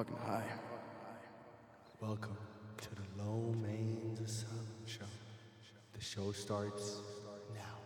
[0.00, 0.42] fucking high.
[2.00, 2.38] Welcome
[2.80, 5.04] to the Low Mains Asylum Show.
[5.92, 7.00] The show starts
[7.54, 7.79] now.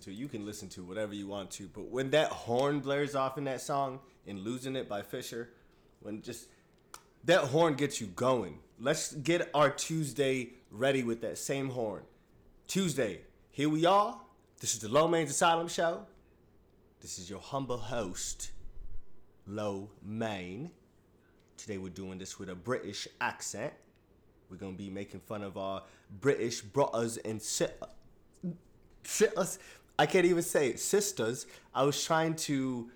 [0.00, 0.18] Listen to.
[0.18, 1.68] You can listen to whatever you want to.
[1.68, 5.50] But when that horn blares off in that song and Losing It by Fisher,
[6.00, 6.48] when just
[7.24, 8.58] that horn gets you going.
[8.78, 12.02] Let's get our Tuesday ready with that same horn.
[12.66, 14.18] Tuesday, here we are.
[14.60, 16.06] This is the Low Mains Asylum Show.
[17.00, 18.52] This is your humble host,
[19.46, 20.70] Low Main.
[21.58, 23.74] Today we're doing this with a British accent.
[24.48, 25.82] We're gonna be making fun of our
[26.20, 27.84] British brothers and sisters.
[30.00, 31.46] I can't even say sisters.
[31.74, 32.88] I was trying to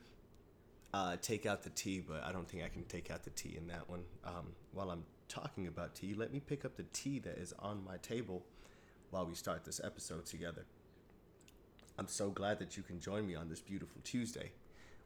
[0.94, 3.58] uh, take out the T, but I don't think I can take out the T
[3.58, 4.04] in that one.
[4.24, 7.84] Um, while I'm talking about tea, let me pick up the tea that is on
[7.84, 8.42] my table
[9.10, 10.64] while we start this episode together.
[11.98, 14.52] I'm so glad that you can join me on this beautiful Tuesday.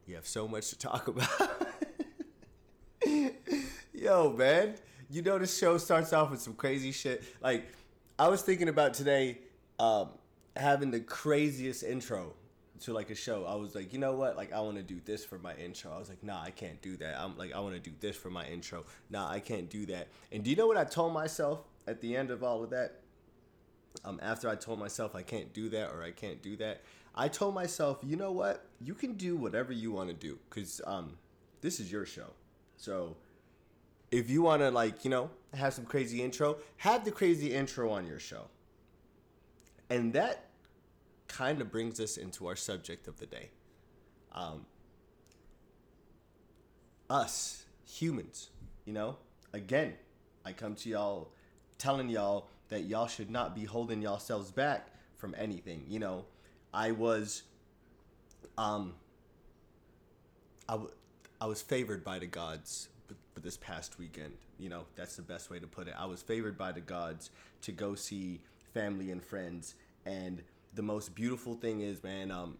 [0.07, 1.67] We have so much to talk about.
[3.93, 4.75] Yo, man,
[5.09, 7.25] you know the show starts off with some crazy shit.
[7.41, 7.67] Like,
[8.17, 9.39] I was thinking about today
[9.79, 10.11] um,
[10.59, 12.33] having the craziest intro
[12.81, 13.45] to like a show.
[13.45, 14.37] I was like, you know what?
[14.37, 15.91] Like, I want to do this for my intro.
[15.91, 17.19] I was like, nah, I can't do that.
[17.19, 18.85] I'm like, I want to do this for my intro.
[19.09, 20.07] Nah, I can't do that.
[20.31, 23.01] And do you know what I told myself at the end of all of that?
[24.05, 26.81] um, after I told myself I can't do that or I can't do that,
[27.15, 28.65] I told myself, you know what?
[28.79, 31.17] You can do whatever you want to do because um,
[31.61, 32.31] this is your show.
[32.77, 33.17] So
[34.11, 37.91] if you want to, like, you know, have some crazy intro, have the crazy intro
[37.91, 38.45] on your show.
[39.89, 40.48] And that
[41.39, 43.49] kind of brings us into our subject of the day.
[44.33, 44.65] Um,
[47.09, 48.49] us, humans,
[48.83, 49.15] you know?
[49.53, 49.93] Again,
[50.43, 51.29] I come to y'all
[51.77, 55.85] telling y'all that y'all should not be holding yourselves back from anything.
[55.87, 56.25] You know,
[56.73, 57.43] I was,
[58.57, 58.95] um,
[60.67, 60.91] I, w-
[61.39, 62.89] I was favored by the gods
[63.33, 64.33] for this past weekend.
[64.57, 65.93] You know, that's the best way to put it.
[65.97, 67.29] I was favored by the gods
[67.61, 68.41] to go see
[68.73, 69.75] family and friends.
[70.05, 70.43] And
[70.73, 72.57] the most beautiful thing is, man, um,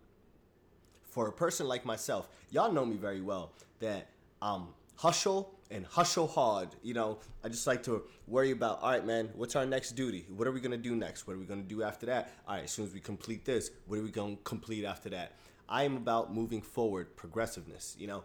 [1.09, 4.09] for a person like myself, y'all know me very well that
[4.42, 6.70] um hustle and hustle hard.
[6.84, 10.25] You know, I just like to worry about, all right, man, what's our next duty?
[10.36, 11.28] What are we gonna do next?
[11.28, 12.31] What are we gonna do after that?
[12.47, 15.34] All right, as soon as we complete this, what are we gonna complete after that?
[15.68, 17.96] I am about moving forward, progressiveness.
[18.00, 18.24] You know,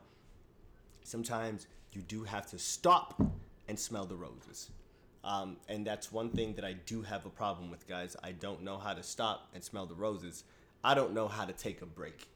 [1.05, 3.21] sometimes you do have to stop
[3.69, 4.71] and smell the roses.
[5.25, 8.17] Um, and that's one thing that I do have a problem with, guys.
[8.23, 10.45] I don't know how to stop and smell the roses.
[10.85, 12.29] I don't know how to take a break.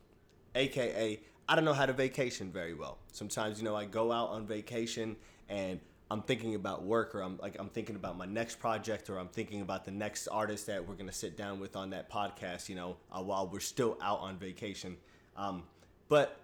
[0.55, 2.99] AKA, I don't know how to vacation very well.
[3.13, 5.17] Sometimes, you know, I go out on vacation
[5.51, 9.19] and I'm thinking about work or I'm like I'm thinking about my next project or
[9.19, 12.71] I'm thinking about the next artist that we're gonna sit down with on that podcast,
[12.71, 14.97] you know, uh, while we're still out on vacation.
[15.37, 15.65] Um,
[16.09, 16.41] but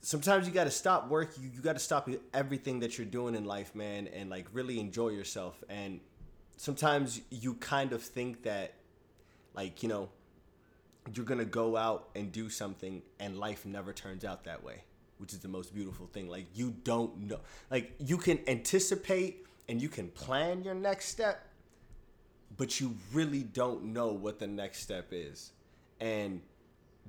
[0.00, 1.32] sometimes you got to stop work.
[1.40, 4.80] You, you got to stop everything that you're doing in life, man, and like really
[4.80, 5.62] enjoy yourself.
[5.68, 6.00] And
[6.56, 8.74] sometimes you kind of think that,
[9.54, 10.08] like, you know,
[11.14, 14.84] you're going to go out and do something and life never turns out that way,
[15.18, 16.28] which is the most beautiful thing.
[16.28, 17.40] Like, you don't know.
[17.70, 21.46] Like, you can anticipate and you can plan your next step,
[22.56, 25.52] but you really don't know what the next step is.
[26.00, 26.40] And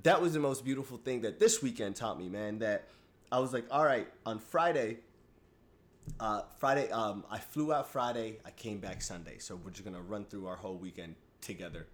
[0.02, 2.58] that was the most beautiful thing that this weekend taught me, man.
[2.58, 2.88] That
[3.30, 4.98] I was like, all right, on Friday,
[6.18, 9.38] uh, Friday, um, I flew out Friday, I came back Sunday.
[9.38, 11.86] So we're just gonna run through our whole weekend together.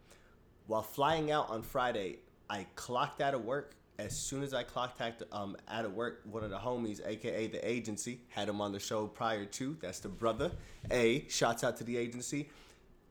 [0.67, 2.19] While flying out on Friday,
[2.51, 3.75] I clocked out of work.
[3.99, 7.49] As soon as I clocked out, um, out of work, one of the homies, aka
[7.49, 9.77] the agency, had him on the show prior to.
[9.81, 10.53] That's the brother.
[10.91, 12.49] A shouts out to the agency.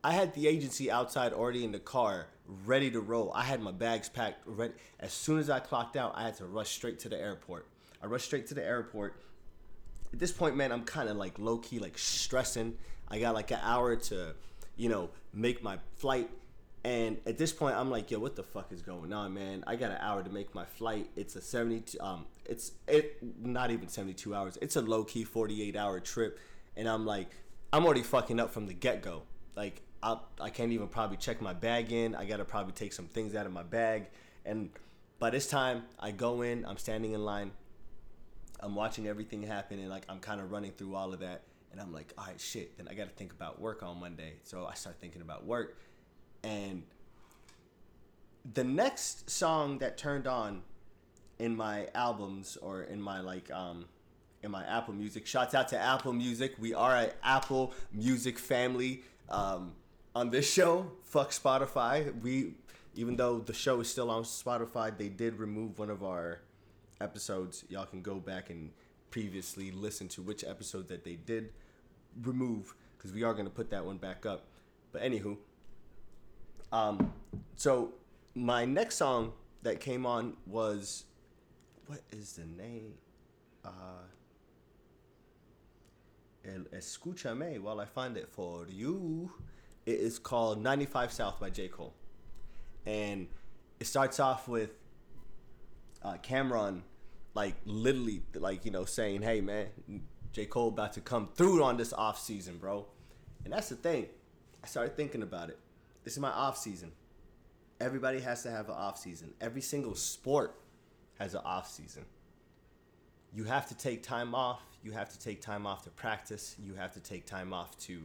[0.08, 2.28] I had the agency outside already in the car,
[2.66, 3.30] ready to roll.
[3.36, 4.72] I had my bags packed, ready.
[5.02, 7.68] As soon as I clocked out, I had to rush straight to the airport.
[8.02, 9.20] I rushed straight to the airport.
[10.14, 12.78] At this point, man, I'm kind of like low key, like stressing.
[13.10, 14.34] I got like an hour to,
[14.78, 16.30] you know, make my flight.
[16.86, 19.66] And at this point, I'm like, yo, what the fuck is going on, man?
[19.68, 21.10] I got an hour to make my flight.
[21.18, 24.58] It's a 72, um, it's it not even 72 hours.
[24.62, 26.40] It's a low key 48 hour trip,
[26.78, 27.32] and I'm like,
[27.74, 29.24] I'm already fucking up from the get go.
[29.54, 32.16] Like, I I can't even probably check my bag in.
[32.16, 34.08] I gotta probably take some things out of my bag,
[34.46, 34.70] and
[35.20, 36.66] by this time, I go in.
[36.66, 37.52] I'm standing in line.
[38.60, 41.82] I'm watching everything happen, and like I'm kind of running through all of that, and
[41.82, 42.78] I'm like, all right, shit.
[42.78, 44.34] Then I got to think about work on Monday.
[44.44, 45.78] So I start thinking about work,
[46.44, 46.84] and
[48.54, 50.62] the next song that turned on
[51.40, 53.86] in my albums or in my like um
[54.44, 55.26] in my Apple Music.
[55.26, 56.54] Shouts out to Apple Music.
[56.60, 59.04] We are an Apple Music family.
[59.30, 59.74] Um,
[60.16, 62.20] on this show, fuck Spotify.
[62.22, 62.54] We
[62.96, 66.40] even though the show is still on Spotify, they did remove one of our
[67.00, 67.64] episodes.
[67.70, 68.72] Y'all can go back and
[69.12, 71.52] previously listen to which episode that they did
[72.24, 74.46] remove because we are going to put that one back up.
[74.92, 75.38] But anywho,
[76.72, 77.14] um,
[77.56, 77.94] so
[78.34, 81.04] my next song that came on was
[81.86, 82.94] what is the name?
[83.64, 84.06] Uh,
[86.46, 89.32] El Escúchame while I find it for you.
[89.88, 91.70] It is called 95 South by J.
[91.70, 91.94] Cole.
[92.86, 93.28] And
[93.80, 94.72] it starts off with
[96.04, 96.82] uh, Cam'ron,
[97.34, 99.68] like literally, like, you know, saying, hey, man,
[100.34, 100.46] J.
[100.46, 102.86] Cole about to come through on this off season, bro.
[103.46, 104.08] And that's the thing.
[104.62, 105.58] I started thinking about it.
[106.04, 106.92] This is my off season.
[107.80, 109.34] Everybody has to have an off season.
[109.40, 110.60] Every single sport
[111.18, 112.04] has an off season.
[113.34, 114.64] You have to take time off.
[114.84, 116.58] You have to take time off to practice.
[116.60, 118.02] You have to take time off to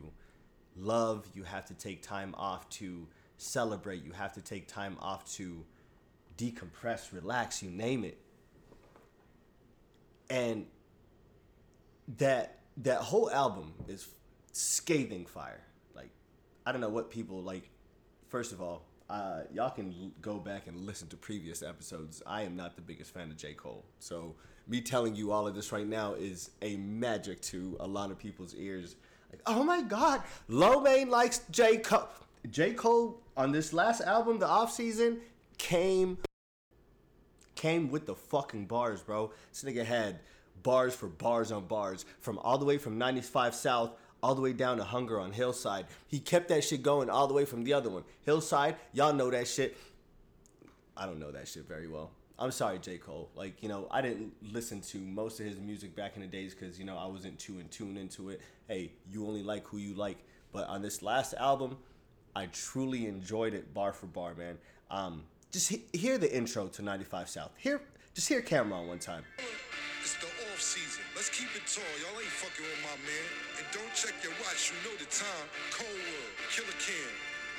[0.76, 1.26] love.
[1.34, 4.04] You have to take time off to celebrate.
[4.04, 5.64] You have to take time off to
[6.36, 8.18] decompress, relax, you name it.
[10.30, 10.66] And
[12.18, 14.08] that that whole album is
[14.52, 15.60] scathing fire.
[15.94, 16.10] Like
[16.64, 17.68] I don't know what people like
[18.28, 22.22] first of all, uh, y'all can go back and listen to previous episodes.
[22.26, 23.52] I am not the biggest fan of J.
[23.52, 23.84] Cole.
[23.98, 24.34] So
[24.66, 28.18] me telling you all of this right now is a magic to a lot of
[28.18, 28.96] people's ears.
[29.46, 31.78] Oh my God, Lomain likes J.
[31.78, 32.08] Cole.
[32.50, 32.72] J.
[32.74, 35.20] Cole on this last album, the off season,
[35.58, 36.18] came
[37.54, 39.30] came with the fucking bars, bro.
[39.52, 40.20] This nigga had
[40.62, 43.90] bars for bars on bars from all the way from 95 South
[44.22, 45.86] all the way down to Hunger on Hillside.
[46.06, 48.04] He kept that shit going all the way from the other one.
[48.24, 49.76] Hillside, y'all know that shit.
[50.96, 52.10] I don't know that shit very well.
[52.42, 52.98] I'm sorry, J.
[52.98, 53.30] Cole.
[53.36, 56.54] Like, you know, I didn't listen to most of his music back in the days
[56.54, 58.40] because, you know, I wasn't too in tune into it.
[58.66, 60.18] Hey, you only like who you like.
[60.52, 61.76] But on this last album,
[62.34, 64.58] I truly enjoyed it bar for bar, man.
[64.90, 65.22] Um,
[65.52, 67.52] just he- hear the intro to 95 South.
[67.58, 67.80] Hear,
[68.12, 69.22] just hear Cam'ron one time.
[70.00, 71.04] It's the off season.
[71.14, 71.84] Let's keep it tall.
[72.02, 73.28] Y'all ain't fucking with my man.
[73.58, 74.72] And don't check your watch.
[74.74, 75.46] You know the time.
[75.70, 77.12] Cole World, Killa Cam.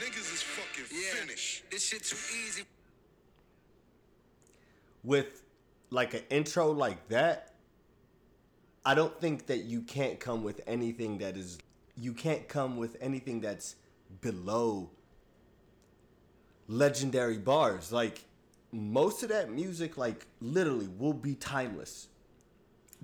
[0.04, 1.64] Niggas is fucking Yeah, finished.
[1.72, 2.64] this shit too easy.
[5.04, 5.44] With
[5.90, 7.54] like an intro like that,
[8.86, 11.58] I don't think that you can't come with anything that is
[11.96, 13.76] you can't come with anything that's
[14.22, 14.90] below
[16.68, 17.92] legendary bars.
[17.92, 18.26] Like
[18.72, 22.08] most of that music like literally will be timeless.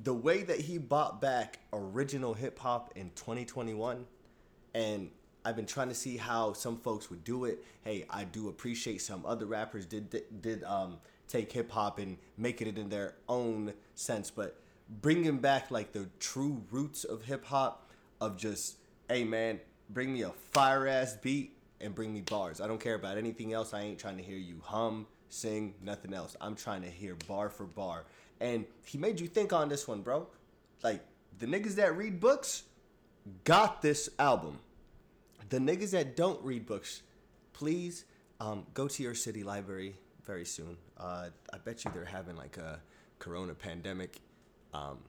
[0.01, 4.05] The way that he brought back original hip hop in 2021
[4.73, 5.09] and
[5.45, 7.63] I've been trying to see how some folks would do it.
[7.83, 10.97] Hey, I do appreciate some other rappers did, did um,
[11.29, 16.09] take hip hop and make it in their own sense, but bringing back like the
[16.19, 17.89] true roots of hip hop
[18.19, 18.75] of just,
[19.07, 22.59] hey man, bring me a fire ass beat and bring me bars.
[22.59, 23.73] I don't care about anything else.
[23.73, 26.35] I ain't trying to hear you hum, sing, nothing else.
[26.41, 28.05] I'm trying to hear bar for bar.
[28.41, 30.27] And he made you think on this one, bro.
[30.83, 31.05] Like
[31.37, 32.63] the niggas that read books
[33.45, 34.59] got this album
[35.49, 37.01] the niggas that don't read books,
[37.53, 38.05] please
[38.39, 39.95] um, go to your city library
[40.29, 40.77] very soon.
[40.95, 42.79] Uh, I bet you they're having like a
[43.17, 44.21] corona pandemic,
[44.75, 44.99] um,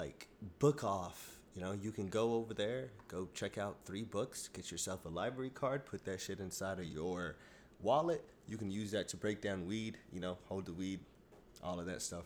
[0.00, 0.28] like
[0.60, 1.36] book off.
[1.54, 5.10] You know, you can go over there, go check out three books, get yourself a
[5.10, 7.36] library card, put that shit inside of your
[7.82, 8.24] wallet.
[8.48, 11.00] You can use that to break down weed, you know, hold the weed,
[11.62, 12.24] all of that stuff.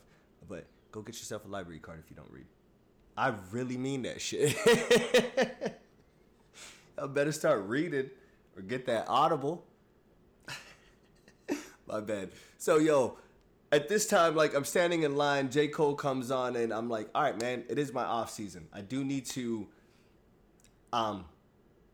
[0.49, 2.47] But go get yourself a library card if you don't read.
[3.17, 4.57] I really mean that shit.
[6.97, 8.09] I better start reading
[8.55, 9.65] or get that Audible.
[11.87, 12.31] My bad.
[12.59, 13.19] So yo,
[13.73, 15.69] at this time, like I'm standing in line, J.
[15.69, 18.67] Cole comes on and I'm like, all right, man, it is my off season.
[18.73, 19.67] I do need to
[20.93, 21.25] um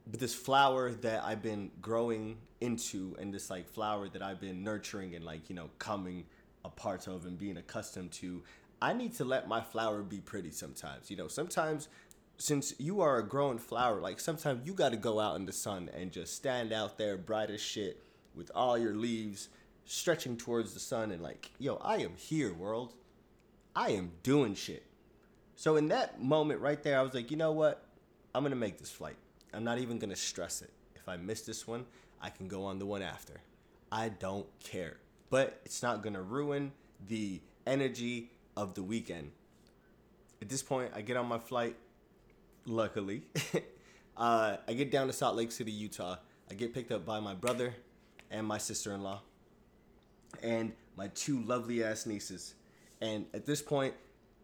[0.07, 5.15] this flower that I've been growing into and this like flower that I've been nurturing
[5.15, 6.25] and like, you know, coming
[6.65, 8.43] a part of and being accustomed to,
[8.81, 11.11] I need to let my flower be pretty sometimes.
[11.11, 11.89] You know, sometimes
[12.39, 15.53] since you are a growing flower, like sometimes you got to go out in the
[15.53, 18.03] sun and just stand out there bright as shit
[18.35, 19.49] with all your leaves
[19.85, 22.95] stretching towards the sun and like, yo, I am here, world.
[23.75, 24.85] I am doing shit.
[25.57, 27.85] So in that moment right there, I was like, you know what?
[28.35, 29.17] I'm gonna make this flight.
[29.53, 30.71] I'm not even gonna stress it.
[30.95, 31.85] If I miss this one,
[32.21, 33.41] I can go on the one after.
[33.91, 34.97] I don't care.
[35.31, 36.73] But it's not gonna ruin
[37.07, 39.33] the energy of the weekend.
[40.41, 41.77] At this point, I get on my flight,
[42.67, 43.23] luckily.
[44.17, 46.17] uh, I get down to Salt Lake City, Utah.
[46.51, 47.75] I get picked up by my brother
[48.31, 49.23] and my sister in law
[50.43, 52.55] and my two lovely ass nieces.
[53.01, 53.95] And at this point,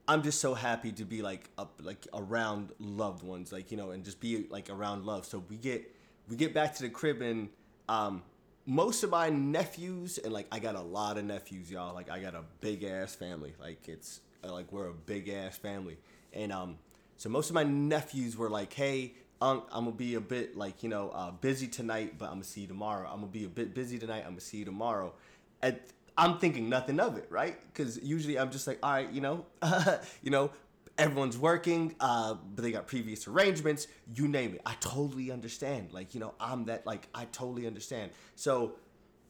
[0.09, 3.91] I'm just so happy to be like up like around loved ones, like you know,
[3.91, 5.27] and just be like around love.
[5.27, 5.95] So we get
[6.29, 7.51] we get back to the crib and
[7.89, 8.23] um,
[8.65, 11.95] most of my nephews and like I got a lot of nephews, y'all.
[11.95, 13.55] Like I got a big ass family.
[13.61, 15.99] Like it's like we're a big ass family,
[16.33, 16.79] and um,
[17.19, 19.15] so most of my nephews were like, hey.
[19.41, 22.63] I'm gonna be a bit like you know uh, busy tonight, but I'm gonna see
[22.63, 23.09] you tomorrow.
[23.09, 24.25] I'm gonna be a bit busy tonight.
[24.25, 25.15] I'm gonna see you tomorrow.
[25.63, 25.81] At
[26.17, 27.57] I'm thinking nothing of it, right?
[27.73, 29.47] Because usually I'm just like, all right, you know,
[30.23, 30.51] you know,
[30.99, 33.87] everyone's working, uh, but they got previous arrangements.
[34.15, 34.63] You name it.
[34.67, 35.93] I totally understand.
[35.93, 36.85] Like, you know, I'm that.
[36.87, 38.11] Like, I totally understand.
[38.35, 38.75] So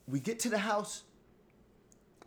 [0.08, 1.02] we get to the house,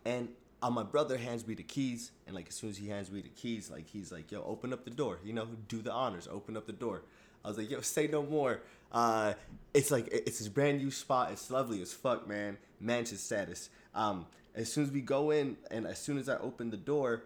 [0.04, 0.28] and
[0.62, 3.20] uh, my brother hands me the keys, and like as soon as he hands me
[3.20, 5.18] the keys, like he's like, "Yo, open up the door.
[5.24, 6.28] You know, do the honors.
[6.30, 7.02] Open up the door."
[7.44, 8.60] I was like, "Yo, say no more."
[8.92, 9.32] Uh,
[9.74, 11.32] it's like it's his brand new spot.
[11.32, 12.58] It's lovely as fuck, man.
[12.78, 13.70] Mansion status.
[13.94, 17.24] Um, as soon as we go in and as soon as I open the door,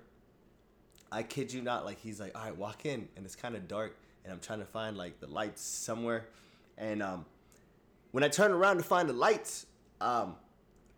[1.10, 3.68] I kid you not, like he's like, all right, walk in, and it's kind of
[3.68, 6.26] dark, and I'm trying to find like the lights somewhere,
[6.78, 7.24] and um,
[8.12, 9.66] when I turn around to find the lights,
[10.00, 10.36] um,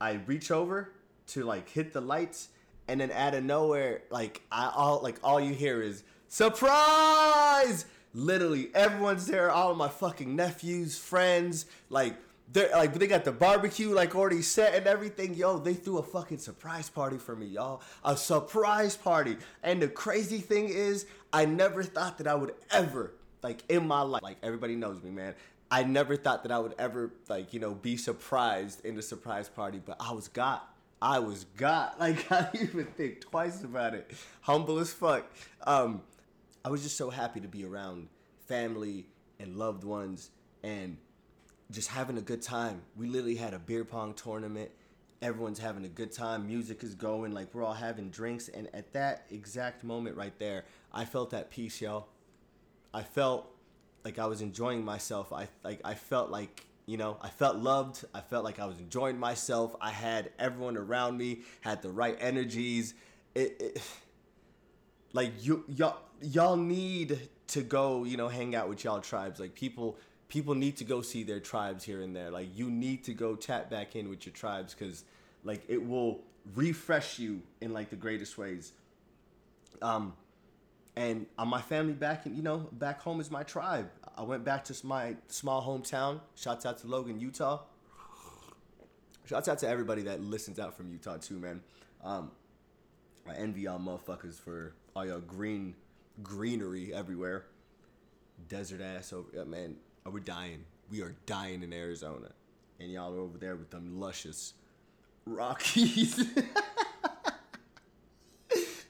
[0.00, 0.92] I reach over
[1.28, 2.48] to like hit the lights,
[2.88, 7.84] and then out of nowhere, like I all like all you hear is surprise.
[8.14, 9.50] Literally, everyone's there.
[9.50, 12.14] All of my fucking nephews, friends, like
[12.52, 15.34] they're like they got the barbecue like already set and everything.
[15.34, 17.82] Yo, they threw a fucking surprise party for me, y'all.
[18.04, 19.36] A surprise party.
[19.62, 23.12] And the crazy thing is, I never thought that I would ever
[23.42, 24.22] like in my life.
[24.22, 25.34] Like everybody knows me, man.
[25.70, 29.48] I never thought that I would ever like you know be surprised in the surprise
[29.48, 30.74] party, but I was got.
[31.00, 31.98] I was got.
[32.00, 34.10] Like I didn't even think twice about it.
[34.40, 35.30] Humble as fuck.
[35.66, 36.02] Um,
[36.64, 38.08] I was just so happy to be around
[38.46, 39.06] family
[39.38, 40.30] and loved ones
[40.62, 40.96] and
[41.70, 42.82] just having a good time.
[42.96, 44.70] We literally had a beer pong tournament.
[45.20, 46.46] Everyone's having a good time.
[46.46, 47.32] Music is going.
[47.32, 48.48] Like we're all having drinks.
[48.48, 52.06] And at that exact moment right there, I felt that peace, yo.
[52.94, 53.50] I felt
[54.04, 55.32] like I was enjoying myself.
[55.32, 58.04] I like I felt like you know I felt loved.
[58.14, 59.76] I felt like I was enjoying myself.
[59.80, 62.94] I had everyone around me had the right energies.
[63.34, 63.82] It, it
[65.12, 69.40] like you y'all y'all need to go you know hang out with y'all tribes.
[69.40, 69.98] Like people
[70.28, 72.30] people need to go see their tribes here and there.
[72.30, 75.04] Like you need to go tap back in with your tribes because
[75.44, 76.20] like it will
[76.54, 78.72] refresh you in like the greatest ways.
[79.80, 80.14] Um,
[80.96, 83.90] and uh, my family back in you know back home is my tribe.
[84.16, 86.20] I went back to my small hometown.
[86.34, 87.60] Shouts out to Logan, Utah.
[89.26, 91.60] Shouts out to everybody that listens out from Utah too, man.
[92.02, 92.30] Um,
[93.28, 95.74] I envy y'all motherfuckers for all your green
[96.22, 97.46] greenery everywhere.
[98.48, 99.76] Desert ass over, man.
[100.06, 100.64] Are we dying?
[100.90, 102.30] We are dying in Arizona,
[102.80, 104.54] and y'all are over there with them luscious
[105.26, 106.18] Rockies.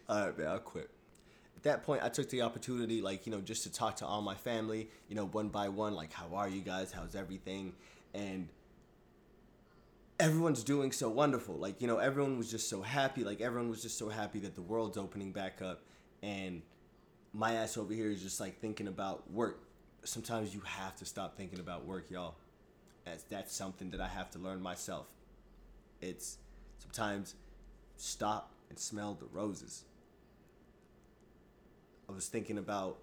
[0.09, 0.47] all right, man.
[0.47, 0.91] I'll quit.
[1.57, 4.23] At that point, I took the opportunity, like you know, just to talk to all
[4.23, 6.93] my family, you know, one by one, like, how are you guys?
[6.93, 7.73] How's everything?
[8.15, 8.49] And
[10.21, 11.57] everyone's doing so wonderful.
[11.57, 13.25] Like, you know, everyone was just so happy.
[13.25, 15.83] Like, everyone was just so happy that the world's opening back up.
[16.23, 16.63] And
[17.33, 19.63] my ass over here is just like thinking about work.
[20.05, 22.35] Sometimes you have to stop thinking about work, y'all.
[23.05, 25.07] That's, that's something that I have to learn myself.
[26.01, 26.39] It's
[26.79, 27.35] sometimes
[27.97, 29.85] stop and smell the roses.
[32.09, 32.99] I was thinking about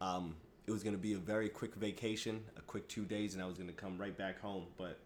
[0.00, 3.42] um, it was going to be a very quick vacation, a quick two days, and
[3.42, 4.66] I was going to come right back home.
[4.76, 4.98] But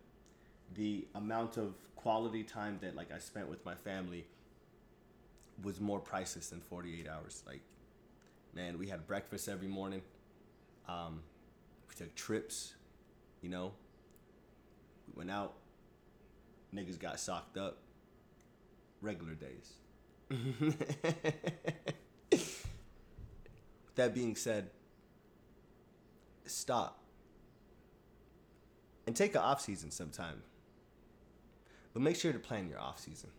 [0.75, 4.27] the amount of quality time that like I spent with my family
[5.63, 7.43] was more priceless than 48 hours.
[7.47, 7.61] Like,
[8.55, 10.03] man, we had breakfast every morning.
[10.89, 11.21] Um,
[11.89, 12.75] we took trips,
[13.41, 13.73] you know.
[15.09, 15.55] We went out.
[16.75, 17.79] Niggas got socked up.
[19.01, 19.73] Regular days.
[23.97, 24.71] that being said,
[26.47, 27.03] stop
[29.07, 30.43] and take an off season sometime.
[31.93, 33.31] But make sure to plan your off season.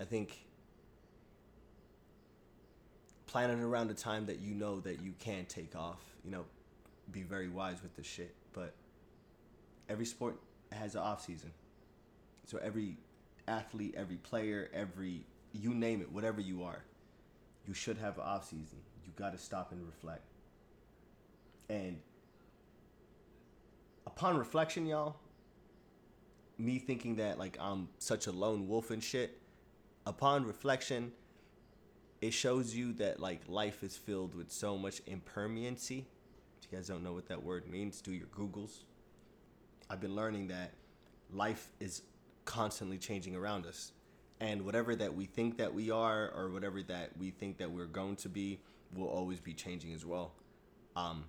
[0.00, 0.46] I think
[3.32, 6.00] plan it around a time that you know that you can take off.
[6.22, 6.44] You know,
[7.10, 8.34] be very wise with this shit.
[8.52, 8.74] But
[9.88, 10.38] every sport
[10.70, 11.50] has an off season.
[12.46, 12.98] So every
[13.48, 16.84] athlete, every player, every you name it, whatever you are,
[17.66, 18.78] you should have an off season.
[19.06, 20.24] You got to stop and reflect.
[21.70, 22.00] And
[24.06, 25.16] upon reflection, y'all,
[26.58, 29.40] me thinking that like I'm such a lone wolf and shit,
[30.04, 31.12] upon reflection,
[32.22, 36.06] it shows you that like life is filled with so much impermanency.
[36.60, 38.84] If you guys don't know what that word means, do your Googles.
[39.90, 40.72] I've been learning that
[41.32, 42.02] life is
[42.44, 43.92] constantly changing around us.
[44.40, 47.86] And whatever that we think that we are or whatever that we think that we're
[47.86, 48.60] going to be
[48.94, 50.32] will always be changing as well.
[50.94, 51.24] Um,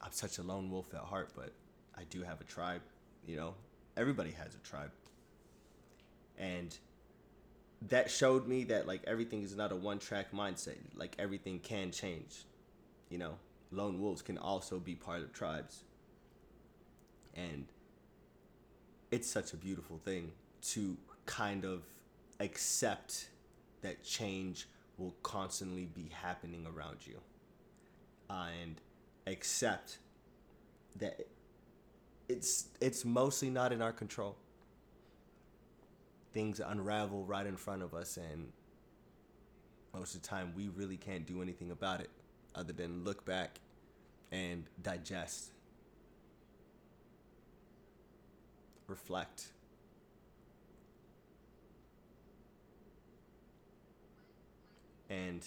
[0.00, 1.52] I'm such a lone wolf at heart, but
[1.96, 2.82] I do have a tribe,
[3.24, 3.54] you know.
[3.96, 4.90] Everybody has a tribe.
[6.38, 6.76] And
[7.88, 10.76] that showed me that like everything is not a one track mindset.
[10.94, 12.44] Like everything can change.
[13.08, 13.34] You know,
[13.70, 15.84] lone wolves can also be part of tribes.
[17.34, 17.66] And
[19.10, 20.96] it's such a beautiful thing to
[21.26, 21.82] kind of
[22.40, 23.28] accept
[23.82, 27.18] that change will constantly be happening around you.
[28.30, 28.80] And
[29.26, 29.98] accept
[30.96, 31.26] that
[32.28, 34.36] it's it's mostly not in our control
[36.32, 38.48] things unravel right in front of us and
[39.94, 42.10] most of the time we really can't do anything about it
[42.54, 43.60] other than look back
[44.30, 45.50] and digest
[48.86, 49.46] reflect.
[55.08, 55.42] And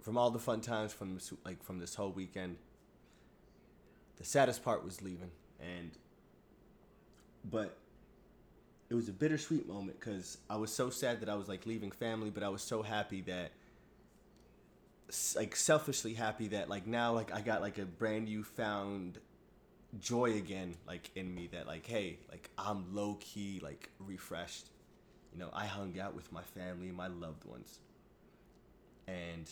[0.00, 2.56] from all the fun times from this, like from this whole weekend
[4.16, 5.90] the saddest part was leaving and
[7.50, 7.76] but
[8.90, 11.92] it was a bittersweet moment because I was so sad that I was like leaving
[11.92, 13.52] family, but I was so happy that
[15.36, 19.18] like selfishly happy that like now like I got like a brand new found
[20.00, 24.70] joy again like in me that like hey like I'm low key like refreshed.
[25.32, 27.78] You know, I hung out with my family and my loved ones.
[29.06, 29.48] And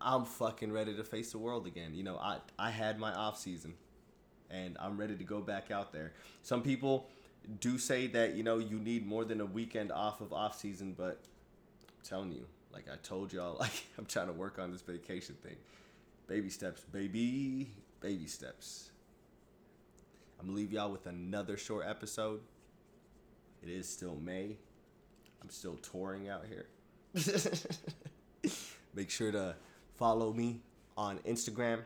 [0.00, 1.94] I'm fucking ready to face the world again.
[1.94, 3.74] You know, I I had my off season
[4.50, 6.12] and I'm ready to go back out there.
[6.42, 7.08] Some people
[7.60, 10.94] do say that you know you need more than a weekend off of off season,
[10.96, 11.20] but
[11.88, 15.36] I'm telling you, like I told y'all, like I'm trying to work on this vacation
[15.42, 15.56] thing.
[16.26, 18.90] Baby steps, baby, baby steps.
[20.38, 22.40] I'm gonna leave y'all with another short episode.
[23.62, 24.56] It is still May.
[25.42, 26.66] I'm still touring out here.
[28.94, 29.56] Make sure to
[29.96, 30.60] follow me
[30.96, 31.80] on Instagram,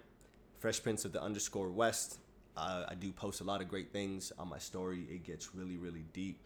[0.59, 2.18] Fresh Prince of the underscore West.
[2.56, 5.06] Uh, I do post a lot of great things on my story.
[5.10, 6.38] It gets really, really deep.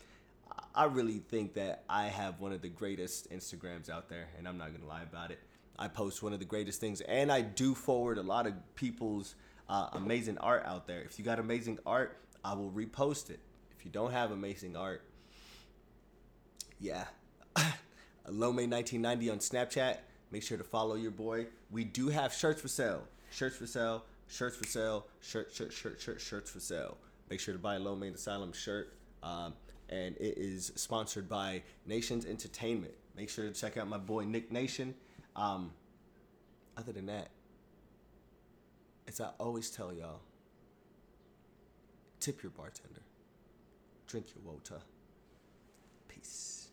[0.74, 4.56] I really think that I have one of the greatest Instagrams out there, and I'm
[4.56, 5.40] not gonna lie about it.
[5.78, 9.34] I post one of the greatest things, and I do forward a lot of people's
[9.68, 11.00] uh, amazing art out there.
[11.02, 13.40] If you got amazing art, I will repost it.
[13.76, 15.02] If you don't have amazing art,
[16.78, 17.04] yeah,
[18.28, 19.98] Lomay1990 on Snapchat.
[20.30, 21.46] Make sure to follow your boy.
[21.70, 23.02] We do have shirts for sale.
[23.30, 26.96] Shirts for sale shirts for sale, shirt, shirt, shirt, shirt, shirts for sale.
[27.30, 28.92] Make sure to buy a Low Main Asylum shirt.
[29.22, 29.54] Um,
[29.88, 32.94] and it is sponsored by Nations Entertainment.
[33.16, 34.94] Make sure to check out my boy Nick Nation.
[35.34, 35.72] Um,
[36.76, 37.30] other than that,
[39.08, 40.20] as I always tell y'all,
[42.20, 43.02] tip your bartender,
[44.06, 44.80] drink your water.
[46.08, 46.68] Peace.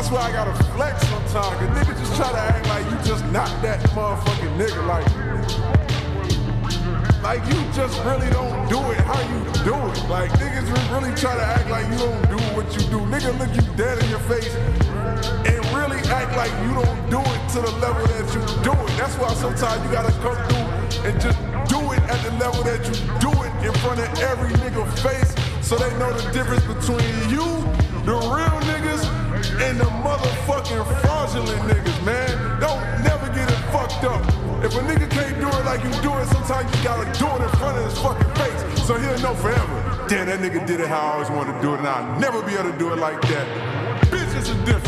[0.00, 1.60] That's why I gotta flex sometimes.
[1.60, 4.80] Cause niggas just try to act like you just not that motherfucking nigga.
[4.88, 5.04] Like,
[7.20, 10.08] like you just really don't do it how you do it.
[10.08, 13.04] Like niggas really try to act like you don't do what you do.
[13.12, 14.56] Nigga look you dead in your face
[15.44, 18.96] and really act like you don't do it to the level that you do it.
[18.96, 20.64] That's why sometimes you gotta come through
[21.04, 21.36] and just
[21.68, 25.36] do it at the level that you do it in front of every nigga face
[25.60, 27.44] so they know the difference between you,
[28.08, 29.04] the real niggas,
[29.60, 32.60] and the motherfucking fraudulent niggas, man.
[32.60, 34.20] Don't never get it fucked up.
[34.64, 37.42] If a nigga can't do it like you do it, sometimes you gotta do it
[37.42, 38.86] in front of his fucking face.
[38.86, 40.06] So he'll know forever.
[40.08, 42.42] Damn, that nigga did it how I always wanted to do it, and I'll never
[42.42, 43.46] be able to do it like that.
[44.10, 44.79] Bitch, it's a difference.